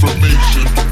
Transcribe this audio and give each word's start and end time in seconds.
information. 0.00 0.87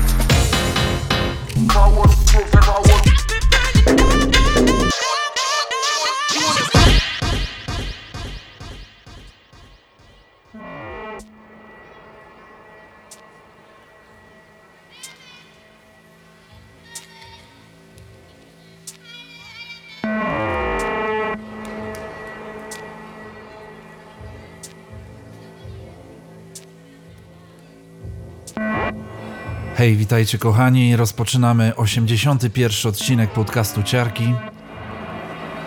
Hej, 29.76 29.96
witajcie 29.96 30.38
kochani. 30.38 30.96
Rozpoczynamy 30.96 31.76
81 31.76 32.90
odcinek 32.90 33.32
podcastu 33.32 33.82
Ciarki. 33.82 34.34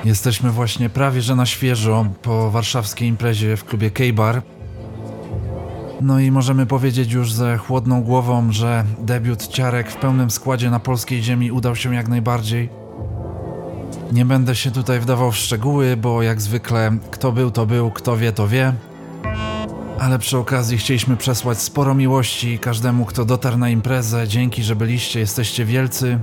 Jesteśmy 0.05 0.49
właśnie 0.49 0.89
prawie 0.89 1.21
że 1.21 1.35
na 1.35 1.45
świeżo 1.45 2.05
po 2.21 2.51
warszawskiej 2.51 3.07
imprezie 3.07 3.57
w 3.57 3.65
klubie 3.65 3.91
K-Bar. 3.91 4.41
No 6.01 6.19
i 6.19 6.31
możemy 6.31 6.65
powiedzieć 6.65 7.11
już 7.11 7.33
ze 7.33 7.57
chłodną 7.57 8.03
głową, 8.03 8.51
że 8.51 8.85
debiut 8.99 9.47
Ciarek 9.47 9.91
w 9.91 9.95
pełnym 9.95 10.31
składzie 10.31 10.69
na 10.69 10.79
polskiej 10.79 11.23
ziemi 11.23 11.51
udał 11.51 11.75
się 11.75 11.95
jak 11.95 12.07
najbardziej. 12.07 12.69
Nie 14.11 14.25
będę 14.25 14.55
się 14.55 14.71
tutaj 14.71 14.99
wdawał 14.99 15.31
w 15.31 15.37
szczegóły, 15.37 15.97
bo 15.97 16.23
jak 16.23 16.41
zwykle 16.41 16.97
kto 17.11 17.31
był 17.31 17.51
to 17.51 17.65
był, 17.65 17.91
kto 17.91 18.17
wie 18.17 18.31
to 18.31 18.47
wie. 18.47 18.73
Ale 19.99 20.19
przy 20.19 20.37
okazji 20.37 20.77
chcieliśmy 20.77 21.17
przesłać 21.17 21.61
sporo 21.61 21.95
miłości 21.95 22.59
każdemu, 22.59 23.05
kto 23.05 23.25
dotarł 23.25 23.57
na 23.57 23.69
imprezę. 23.69 24.27
Dzięki, 24.27 24.63
że 24.63 24.75
byliście, 24.75 25.19
jesteście 25.19 25.65
wielcy. 25.65 26.19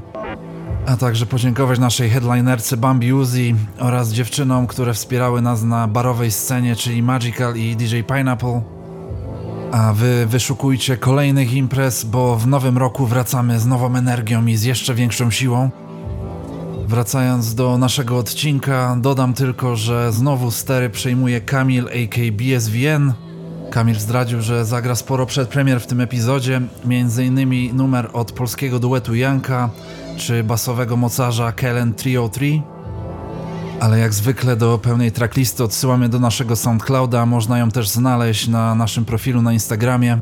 A 0.87 0.97
także 0.97 1.27
podziękować 1.27 1.79
naszej 1.79 2.11
headlinerce 2.11 2.77
Bambi 2.77 3.13
Uzi 3.13 3.55
oraz 3.79 4.13
dziewczynom, 4.13 4.67
które 4.67 4.95
wspierały 4.95 5.43
nas 5.43 5.63
na 5.63 5.89
barowej 5.89 6.31
scenie, 6.31 6.77
czyli 6.77 7.03
Magical 7.03 7.57
i 7.57 7.77
DJ 7.77 8.01
Pineapple. 8.01 8.63
A 9.73 9.93
wy 9.93 10.27
wyszukujcie 10.27 10.97
kolejnych 10.97 11.53
imprez, 11.53 12.05
bo 12.05 12.37
w 12.37 12.47
nowym 12.47 12.79
roku 12.79 13.07
wracamy 13.07 13.61
z 13.61 13.67
nową 13.67 13.97
energią 13.97 14.47
i 14.47 14.57
z 14.57 14.63
jeszcze 14.63 14.95
większą 14.95 15.31
siłą. 15.31 15.71
Wracając 16.89 17.55
do 17.55 17.79
naszego 17.79 18.19
odcinka, 18.19 18.97
dodam 19.01 19.35
tylko, 19.35 19.77
że 19.77 20.13
znowu 20.13 20.51
stery 20.51 20.91
przejmuje 20.91 21.41
Kamil 21.41 21.85
aka 21.87 22.33
BSVN. 22.33 23.26
Kamil 23.77 24.01
zdradził, 24.01 24.41
że 24.41 24.65
zagra 24.65 24.95
sporo 24.95 25.27
przedpremier 25.27 25.81
w 25.81 25.87
tym 25.87 26.01
epizodzie, 26.01 26.61
m.in. 26.85 27.77
numer 27.77 28.11
od 28.13 28.33
polskiego 28.33 28.79
duetu 28.79 29.15
Janka 29.15 29.71
czy 30.17 30.45
basowego 30.45 30.97
mocarza 30.97 31.53
Kellen 31.53 31.95
303. 31.95 32.63
Ale 33.81 33.99
jak 33.99 34.15
zwykle 34.15 34.57
do 34.57 34.79
pełnej 34.79 35.13
tracklisty 35.13 35.65
odsyłamy 35.65 36.09
do 36.09 36.19
naszego 36.19 36.57
SoundClouda, 36.57 37.27
można 37.27 37.59
ją 37.59 37.71
też 37.71 37.89
znaleźć 37.89 38.49
na 38.49 38.75
naszym 38.75 39.05
profilu 39.05 39.43
na 39.43 39.53
Instagramie. 39.53 40.19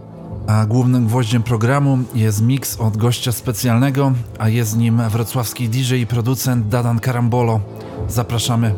A 0.46 0.66
głównym 0.66 1.06
gwoździem 1.06 1.42
programu 1.42 1.98
jest 2.14 2.42
mix 2.42 2.80
od 2.80 2.96
gościa 2.96 3.32
specjalnego, 3.32 4.12
a 4.38 4.48
jest 4.48 4.76
nim 4.76 5.02
wrocławski 5.08 5.68
DJ 5.68 5.94
i 5.94 6.06
producent 6.06 6.68
Dadan 6.68 7.00
Karambolo. 7.00 7.60
Zapraszamy. 8.08 8.74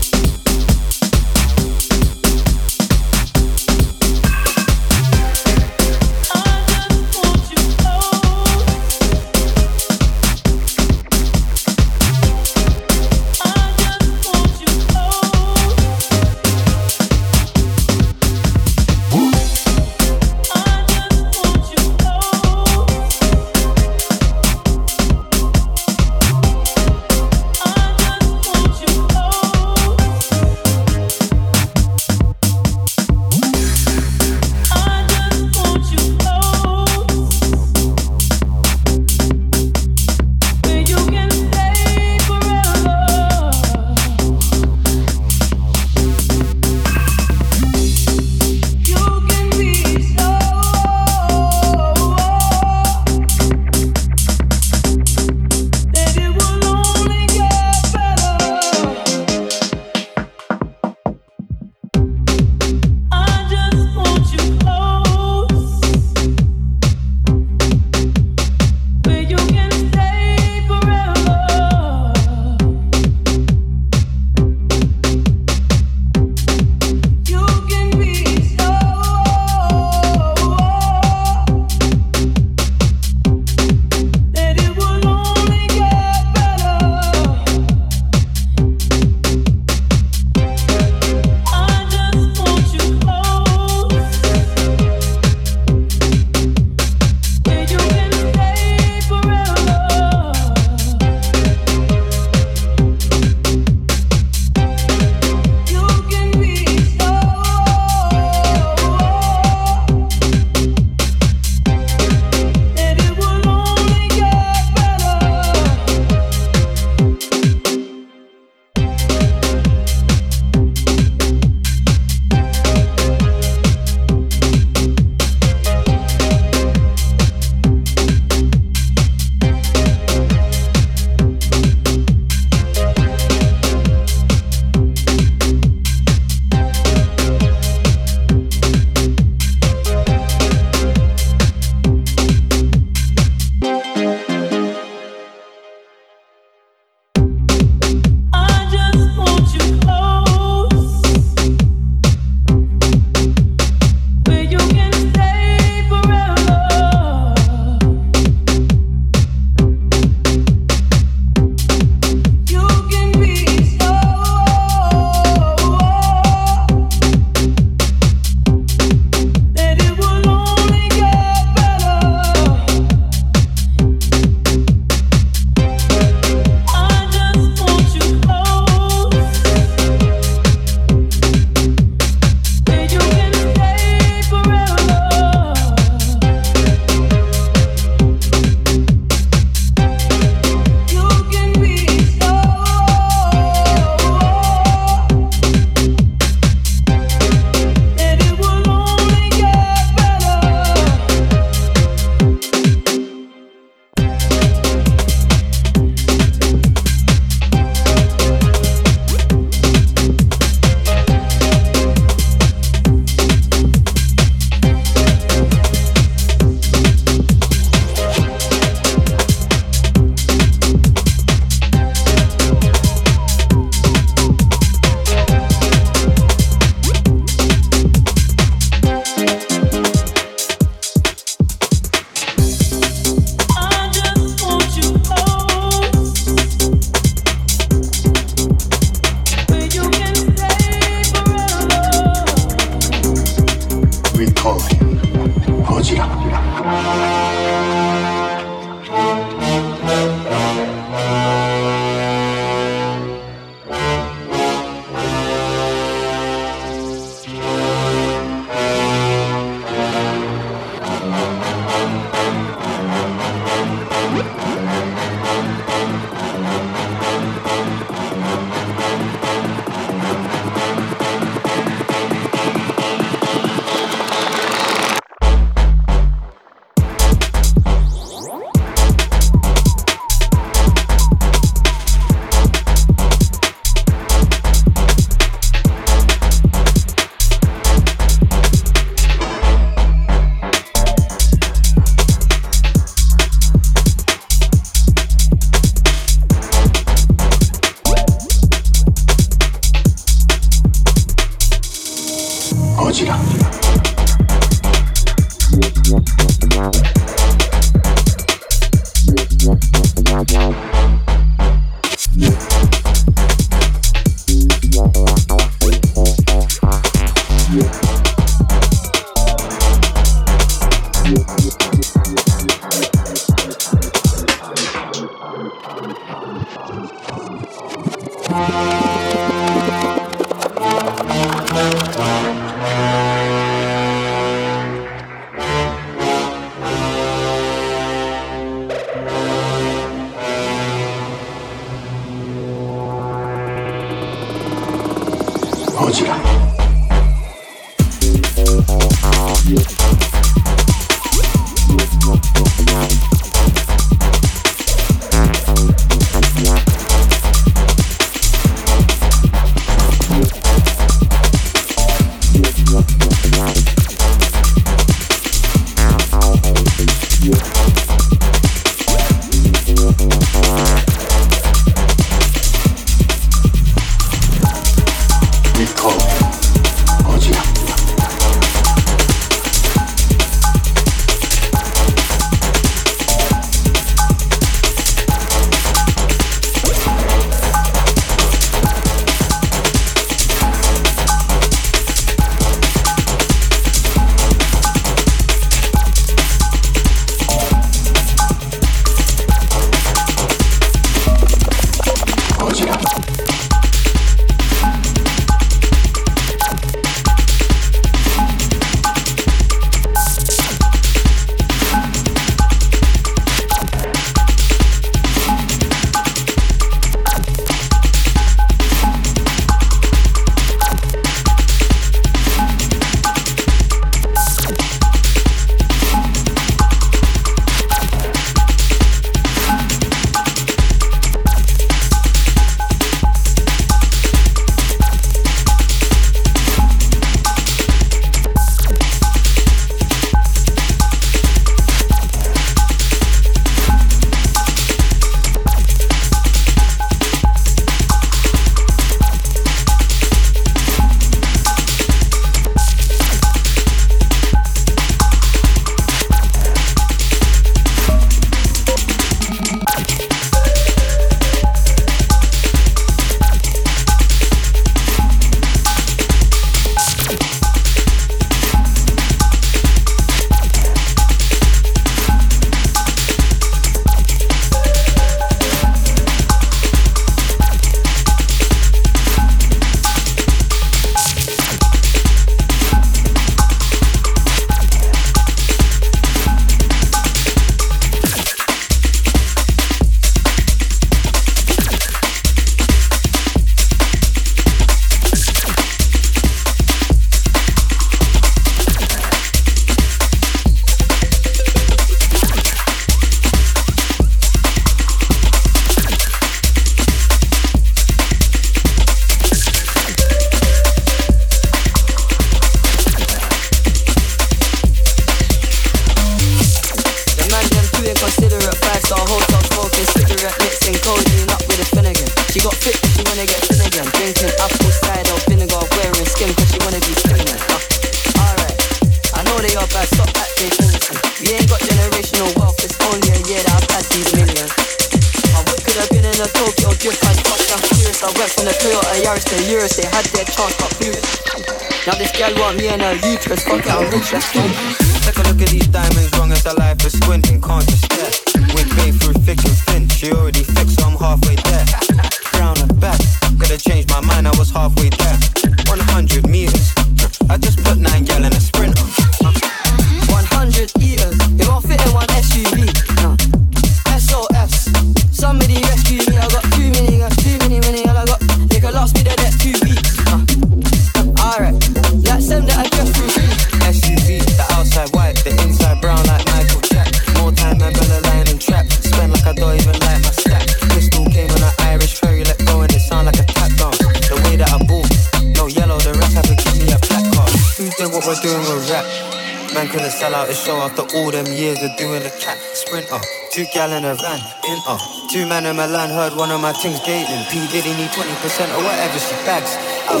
After 590.72 590.96
all 590.96 591.10
them 591.10 591.26
years 591.26 591.62
of 591.62 591.76
doing 591.76 592.02
the 592.02 592.10
cat 592.20 592.38
sprinter. 592.54 592.98
Two 593.30 593.44
gal 593.52 593.72
in 593.72 593.84
a 593.84 593.94
van, 593.94 594.20
in 594.48 594.58
uh. 594.66 594.78
Two 595.10 595.26
man 595.26 595.44
in 595.44 595.56
Milan 595.56 595.90
heard 595.90 596.16
one 596.16 596.30
of 596.30 596.40
my 596.40 596.52
things 596.52 596.80
dating. 596.80 597.24
P 597.30 597.46
Diddy 597.52 597.74
need 597.76 597.90
20% 597.90 598.56
or 598.56 598.64
whatever 598.64 598.98
she 598.98 599.14
bags. 599.26 599.56
My 599.88 600.00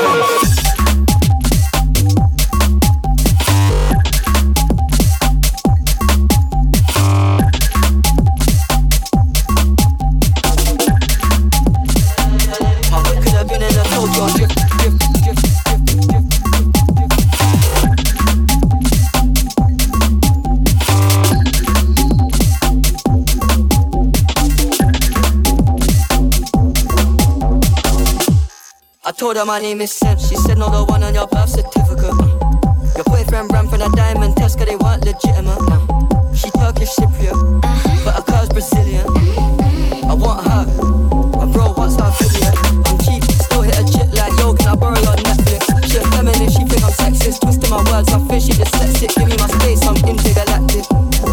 pants. 0.00 0.61
Told 29.32 29.46
her 29.46 29.50
my 29.50 29.60
name 29.60 29.80
is 29.80 29.90
Sam. 29.92 30.18
She 30.18 30.36
said, 30.36 30.58
No, 30.58 30.68
the 30.68 30.84
one 30.84 31.02
on 31.02 31.14
your 31.14 31.26
birth 31.26 31.48
certificate. 31.48 32.12
Uh. 32.20 32.28
Your 32.96 33.04
boyfriend 33.04 33.50
ran 33.52 33.66
from 33.66 33.80
a 33.80 33.88
diamond 33.96 34.36
test, 34.36 34.58
cause 34.58 34.66
they 34.66 34.76
weren't 34.76 35.04
legitimate. 35.04 35.56
Uh. 35.72 35.80
She 36.36 36.50
Turkish 36.52 36.92
Cypriot, 37.00 37.40
but 38.04 38.12
her 38.12 38.24
car's 38.28 38.50
Brazilian. 38.50 39.08
I 40.04 40.12
want 40.12 40.44
her. 40.44 40.68
My 41.40 41.46
bro 41.48 41.72
wants 41.72 41.96
her 41.96 42.12
video. 42.20 42.52
I'm 42.84 42.98
cheap, 43.00 43.24
still 43.24 43.62
hit 43.62 43.80
a 43.80 43.84
chick 43.88 44.08
like, 44.12 44.36
Yo, 44.36 44.52
can 44.52 44.68
I 44.68 44.76
borrow 44.76 45.00
your 45.00 45.16
Netflix? 45.24 45.64
She 45.88 45.96
a 45.96 46.04
feminist, 46.12 46.52
she 46.52 46.64
think 46.68 46.84
I'm 46.84 46.92
sexist. 46.92 47.40
Twisting 47.40 47.70
my 47.72 47.80
words, 47.88 48.12
I 48.12 48.20
think 48.28 48.42
she 48.44 48.52
dyslexic. 48.52 49.16
Give 49.16 49.28
me 49.32 49.36
my 49.40 49.48
space, 49.48 49.80
I'm 49.88 49.96
intergalactic. 50.04 50.84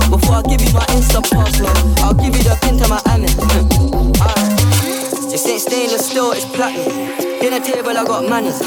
Before 0.08 0.40
I 0.40 0.44
give 0.48 0.64
you 0.64 0.72
my 0.72 0.88
Insta 0.96 1.20
password, 1.20 1.76
I'll 2.00 2.16
give 2.16 2.32
you 2.32 2.48
the 2.48 2.56
pin 2.64 2.80
to 2.80 2.88
my. 2.88 3.00
Alright. 4.24 5.32
This 5.32 5.44
ain't 5.48 5.62
stainless 5.68 6.08
steel, 6.08 6.32
it's 6.32 6.46
platinum. 6.46 7.29
Dinner 7.40 7.60
table, 7.64 7.98
I 7.98 8.04
got 8.04 8.28
manners. 8.28 8.60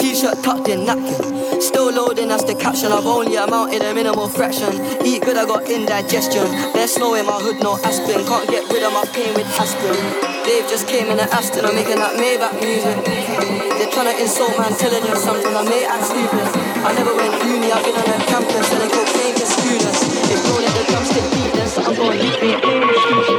T-shirt 0.00 0.42
tucked 0.42 0.68
in 0.68 0.84
napkin. 0.84 1.60
Still 1.60 1.92
loading, 1.92 2.28
that's 2.28 2.44
the 2.44 2.54
caption. 2.54 2.90
I've 2.90 3.06
only 3.06 3.36
amounted 3.36 3.82
a 3.82 3.94
minimal 3.94 4.28
fraction. 4.28 4.72
Eat 5.04 5.22
good, 5.22 5.36
I 5.36 5.44
got 5.44 5.68
indigestion. 5.68 6.48
There's 6.72 6.94
snow 6.94 7.14
in 7.14 7.26
my 7.26 7.36
hood, 7.36 7.62
no 7.62 7.76
aspirin. 7.84 8.24
Can't 8.26 8.48
get 8.48 8.64
rid 8.72 8.82
of 8.82 8.92
my 8.92 9.04
pain 9.12 9.34
with 9.34 9.46
aspirin. 9.60 10.00
Dave 10.44 10.68
just 10.68 10.88
came 10.88 11.08
in 11.08 11.18
an 11.20 11.28
Aston, 11.32 11.64
I'm 11.64 11.74
making 11.74 11.96
that 11.96 12.16
Maybach 12.20 12.56
music. 12.60 12.96
They're 13.76 13.92
trying 13.92 14.12
to 14.12 14.16
insult 14.20 14.56
man, 14.58 14.72
telling 14.76 15.04
you 15.04 15.16
something. 15.16 15.54
I 15.56 15.62
may 15.64 15.84
act 15.84 16.04
stupid. 16.04 16.48
I 16.84 16.92
never 16.96 17.16
went 17.16 17.32
uni, 17.44 17.72
I've 17.72 17.84
been 17.84 17.96
on 17.96 18.08
a 18.08 18.24
campus 18.24 18.68
selling 18.68 18.92
cocaine 18.92 19.34
to 19.36 19.46
students. 19.46 20.00
If 20.32 20.40
don't 20.44 20.60
let 20.60 20.72
the 20.76 20.84
drumstick 20.92 21.26
beat, 21.32 21.52
then 21.56 21.68
something 21.68 21.96
going 21.96 22.18
to 22.18 22.24
leave 22.24 22.40
me. 22.40 23.33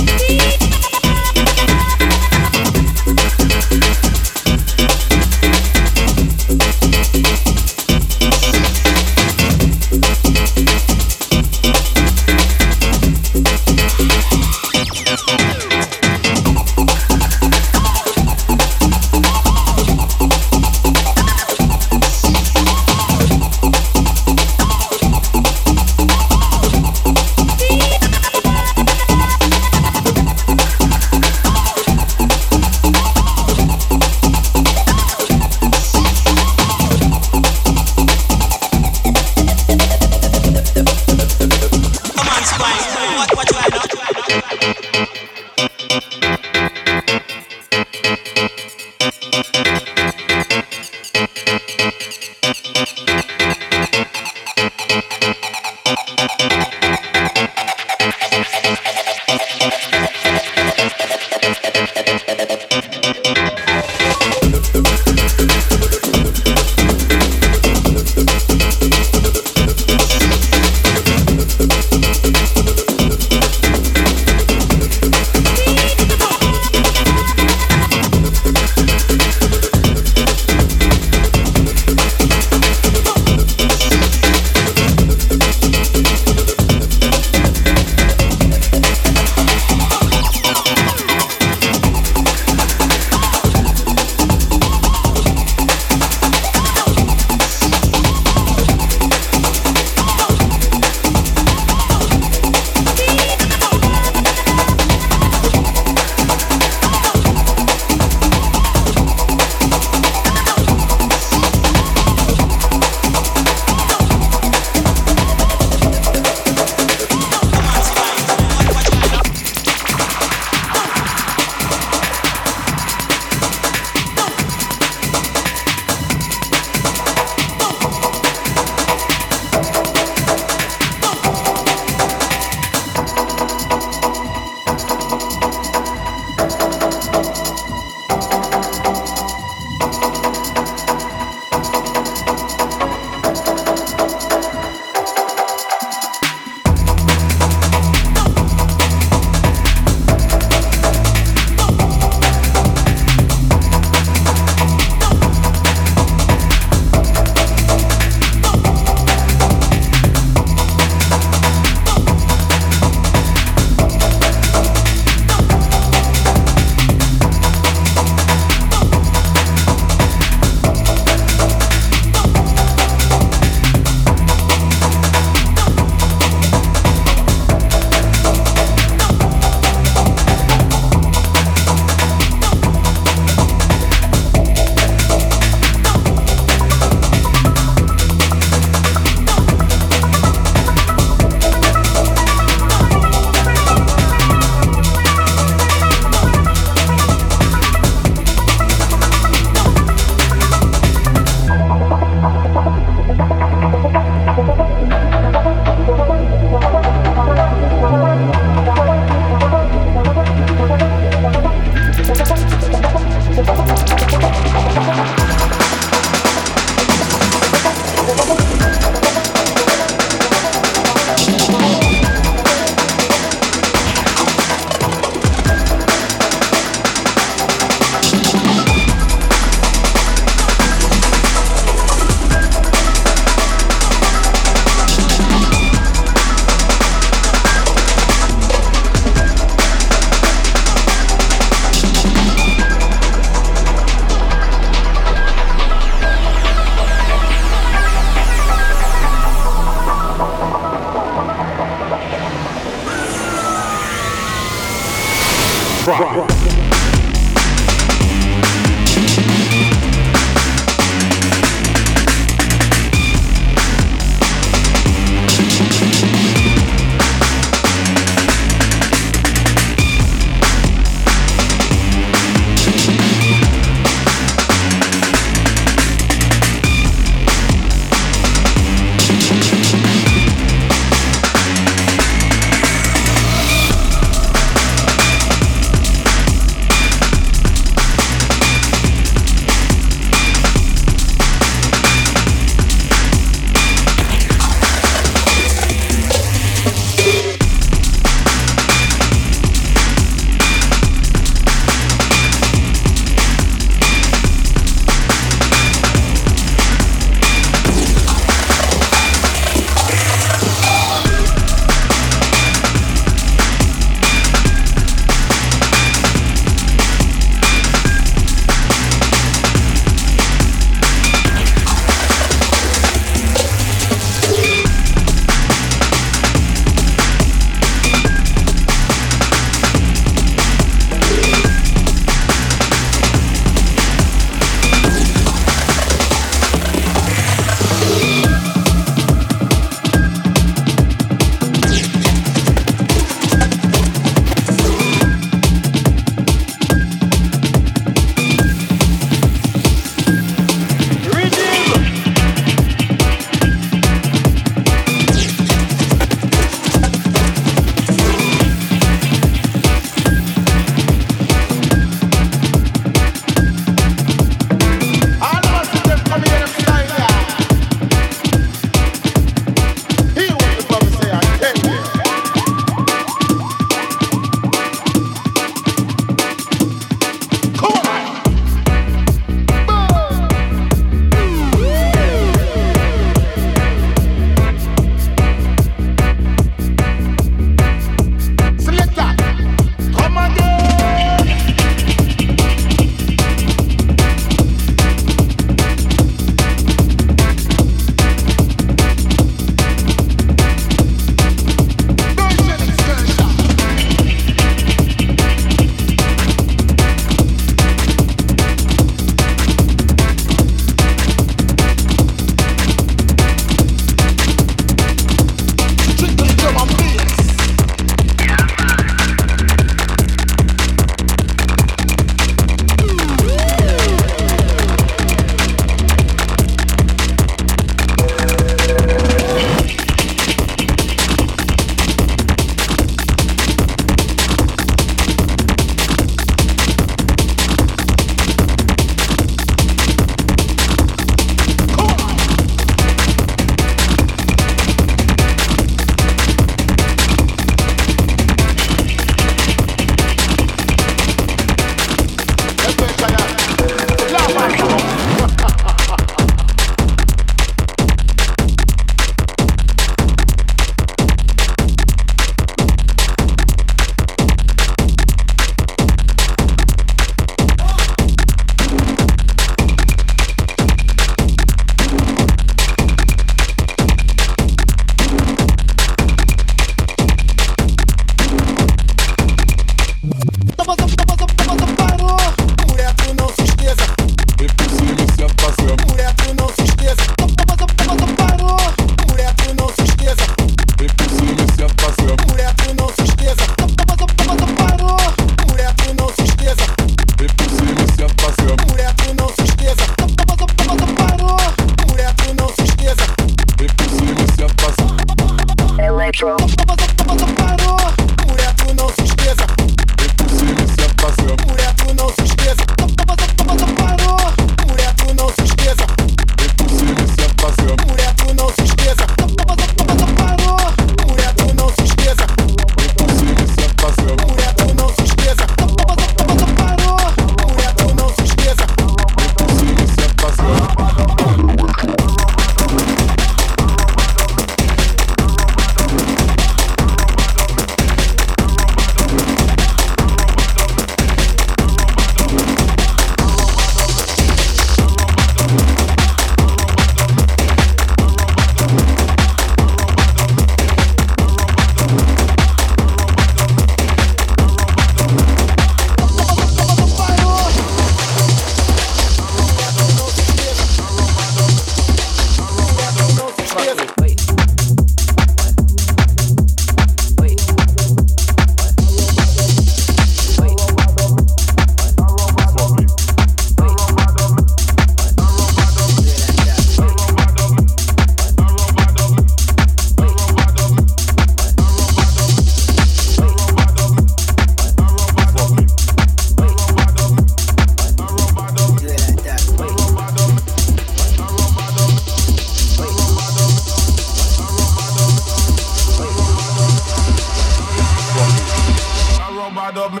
Robot 599.70 599.76
up 599.76 599.92
me. 599.92 600.00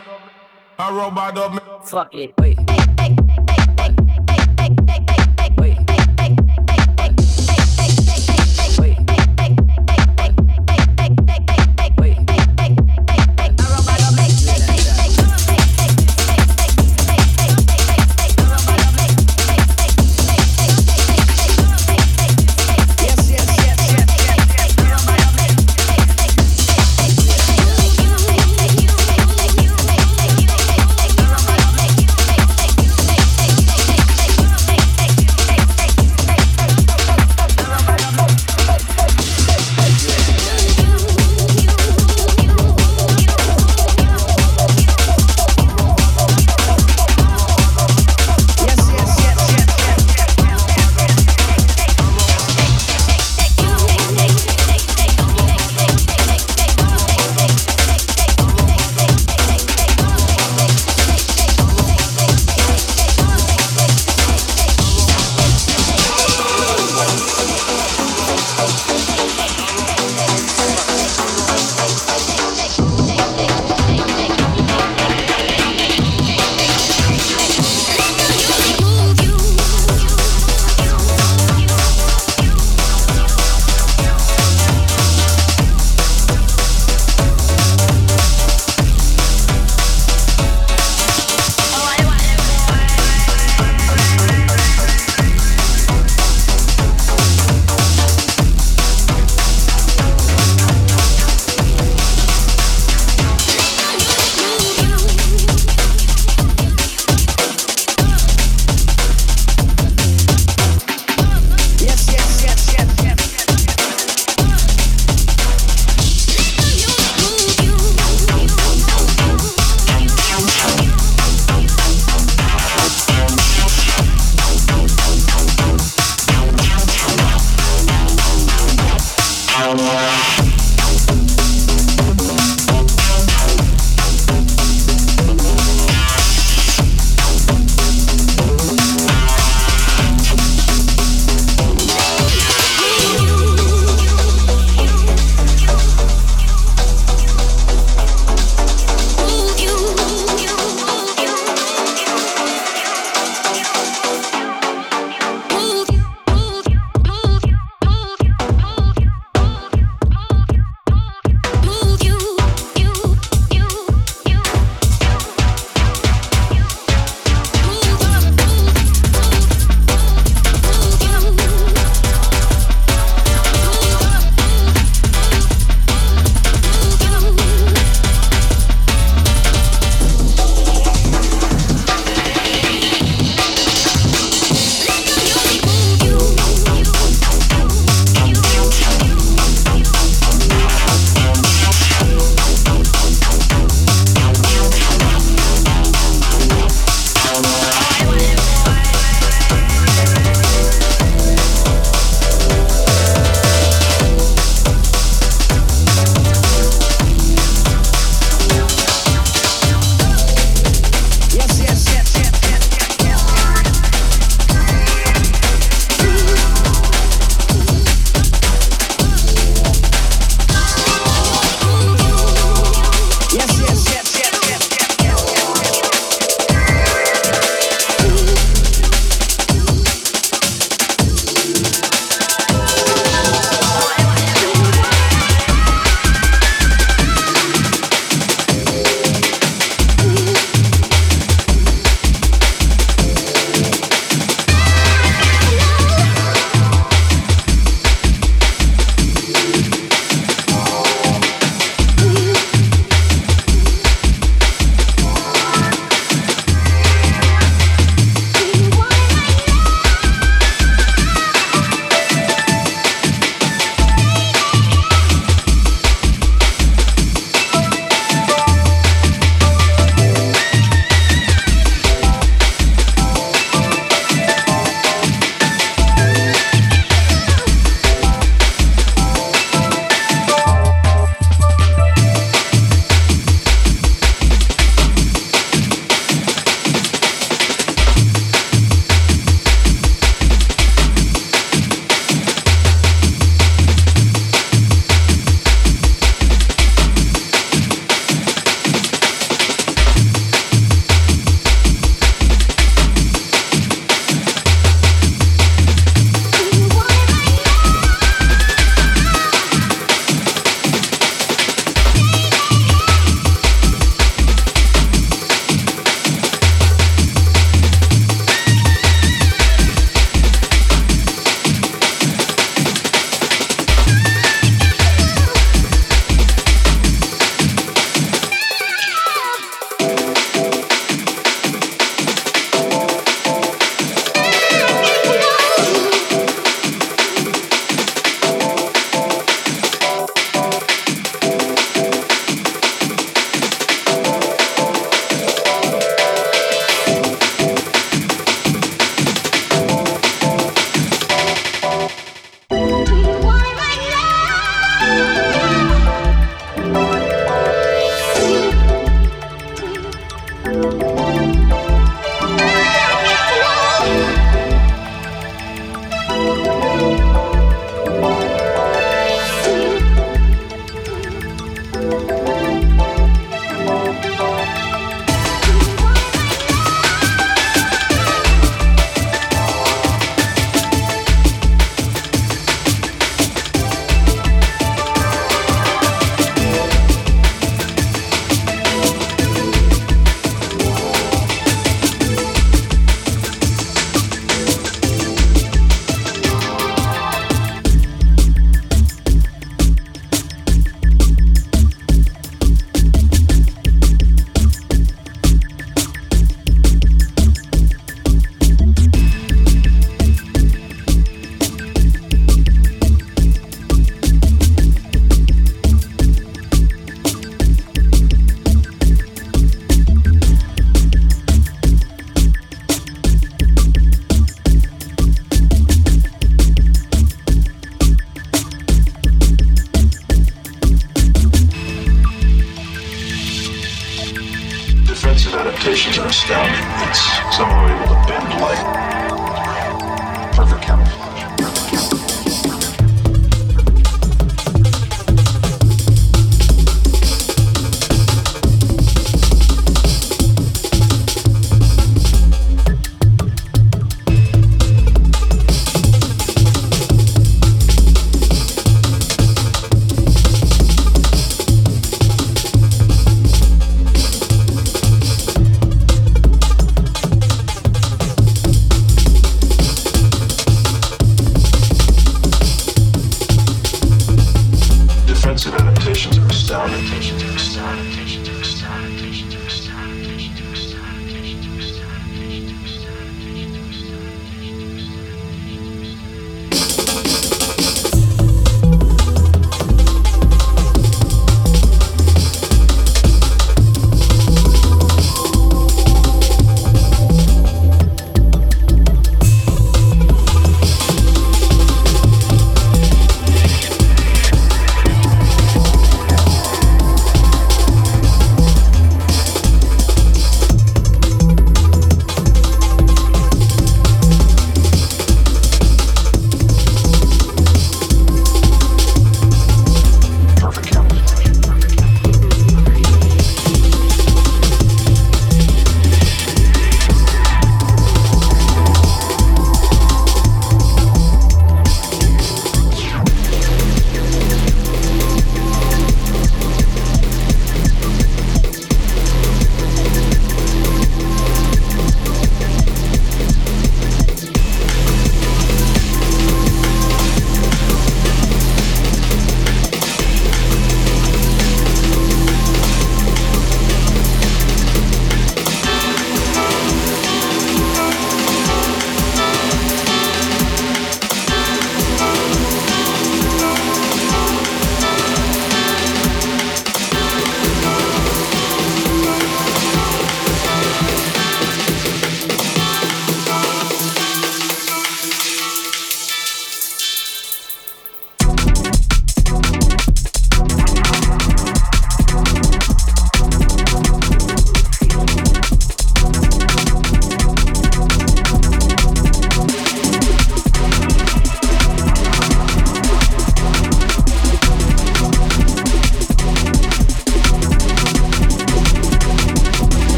I 0.78 0.90
robot 0.90 1.38
up 1.38 1.52
me. 1.52 1.60
Fuck 1.84 2.14
it. 2.14 2.34
Wait. 2.38 2.77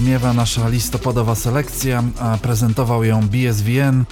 Wybrzmiewa 0.00 0.32
nasza 0.32 0.68
listopadowa 0.68 1.34
selekcja, 1.34 2.02
a 2.20 2.38
prezentował 2.38 3.04
ją 3.04 3.28
BSVN. 3.28 4.04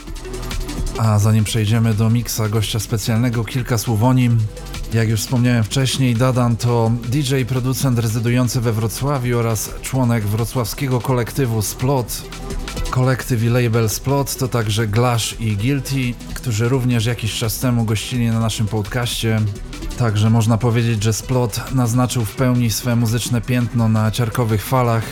A 0.98 1.18
zanim 1.18 1.44
przejdziemy 1.44 1.94
do 1.94 2.10
miksa 2.10 2.48
gościa 2.48 2.80
specjalnego, 2.80 3.44
kilka 3.44 3.78
słów 3.78 4.02
o 4.02 4.12
nim. 4.12 4.38
Jak 4.92 5.08
już 5.08 5.20
wspomniałem 5.20 5.64
wcześniej, 5.64 6.14
Dadan 6.14 6.56
to 6.56 6.90
DJ, 7.04 7.42
producent 7.48 7.98
rezydujący 7.98 8.60
we 8.60 8.72
Wrocławiu 8.72 9.38
oraz 9.38 9.70
członek 9.82 10.26
wrocławskiego 10.26 11.00
kolektywu 11.00 11.62
Splot. 11.62 12.22
Kolektyw 12.90 13.42
i 13.42 13.48
label 13.48 13.88
Splot 13.88 14.36
to 14.36 14.48
także 14.48 14.86
Glash 14.86 15.40
i 15.40 15.56
Guilty, 15.56 16.14
którzy 16.34 16.68
również 16.68 17.06
jakiś 17.06 17.38
czas 17.38 17.58
temu 17.58 17.84
gościli 17.84 18.26
na 18.26 18.40
naszym 18.40 18.66
podcaście. 18.66 19.40
Także 19.98 20.30
można 20.30 20.58
powiedzieć, 20.58 21.02
że 21.02 21.12
Splot 21.12 21.74
naznaczył 21.74 22.24
w 22.24 22.36
pełni 22.36 22.70
swe 22.70 22.96
muzyczne 22.96 23.40
piętno 23.40 23.88
na 23.88 24.10
ciarkowych 24.10 24.64
falach. 24.64 25.04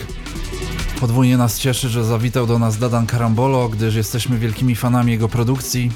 Podwójnie 0.99 1.37
nas 1.37 1.59
cieszy, 1.59 1.89
że 1.89 2.05
zawitał 2.05 2.47
do 2.47 2.59
nas 2.59 2.77
Dadan 2.77 3.07
Karambolo, 3.07 3.69
gdyż 3.69 3.95
jesteśmy 3.95 4.37
wielkimi 4.37 4.75
fanami 4.75 5.11
jego 5.11 5.29
produkcji. 5.29 5.91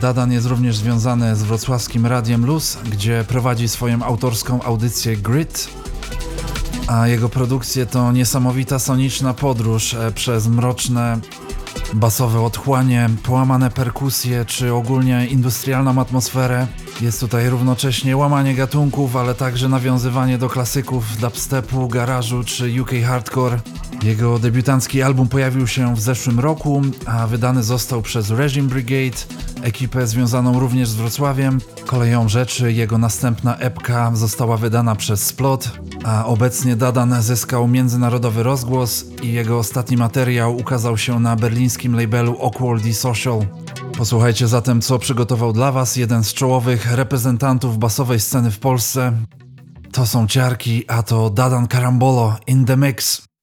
Dadan 0.00 0.32
jest 0.32 0.46
również 0.46 0.76
związany 0.76 1.36
z 1.36 1.42
wrocławskim 1.42 2.06
Radiem 2.06 2.46
Luz, 2.46 2.78
gdzie 2.90 3.24
prowadzi 3.28 3.68
swoją 3.68 4.02
autorską 4.02 4.62
audycję 4.62 5.16
Grit, 5.16 5.68
a 6.86 7.08
jego 7.08 7.28
produkcje 7.28 7.86
to 7.86 8.12
niesamowita 8.12 8.78
soniczna 8.78 9.34
podróż 9.34 9.94
e, 9.94 10.12
przez 10.12 10.48
mroczne 10.48 11.18
basowe 11.94 12.40
otchłanie, 12.40 13.10
połamane 13.22 13.70
perkusje 13.70 14.44
czy 14.44 14.72
ogólnie 14.74 15.26
industrialną 15.26 16.00
atmosferę. 16.00 16.66
Jest 17.00 17.20
tutaj 17.20 17.48
równocześnie 17.48 18.16
łamanie 18.16 18.54
gatunków, 18.54 19.16
ale 19.16 19.34
także 19.34 19.68
nawiązywanie 19.68 20.38
do 20.38 20.48
klasyków 20.48 21.16
dubstepu, 21.16 21.88
garażu 21.88 22.44
czy 22.44 22.82
UK 22.82 22.90
hardcore. 23.06 23.60
Jego 24.02 24.38
debiutancki 24.38 25.02
album 25.02 25.28
pojawił 25.28 25.66
się 25.66 25.94
w 25.94 26.00
zeszłym 26.00 26.40
roku, 26.40 26.82
a 27.06 27.26
wydany 27.26 27.62
został 27.62 28.02
przez 28.02 28.30
Regime 28.30 28.68
Brigade, 28.68 29.16
ekipę 29.64 30.06
związaną 30.06 30.60
również 30.60 30.88
z 30.88 30.94
Wrocławiem. 30.94 31.60
Koleją 31.86 32.28
rzeczy 32.28 32.72
jego 32.72 32.98
następna 32.98 33.56
epka 33.56 34.10
została 34.14 34.56
wydana 34.56 34.96
przez 34.96 35.26
Splot, 35.26 35.70
a 36.04 36.26
obecnie 36.26 36.76
Dadan 36.76 37.22
zyskał 37.22 37.68
międzynarodowy 37.68 38.42
rozgłos 38.42 39.04
i 39.22 39.32
jego 39.32 39.58
ostatni 39.58 39.96
materiał 39.96 40.56
ukazał 40.56 40.98
się 40.98 41.20
na 41.20 41.36
berlińskim 41.36 41.96
labelu 41.96 42.36
Awkwardly 42.42 42.94
Social. 42.94 43.40
Posłuchajcie 43.98 44.48
zatem, 44.48 44.80
co 44.80 44.98
przygotował 44.98 45.52
dla 45.52 45.72
Was 45.72 45.96
jeden 45.96 46.24
z 46.24 46.34
czołowych 46.34 46.92
reprezentantów 46.92 47.78
basowej 47.78 48.20
sceny 48.20 48.50
w 48.50 48.58
Polsce. 48.58 49.12
To 49.92 50.06
są 50.06 50.26
ciarki, 50.26 50.84
a 50.88 51.02
to 51.02 51.30
Dadan 51.30 51.66
Karambolo 51.66 52.36
in 52.46 52.64
the 52.64 52.76
mix. 52.76 53.33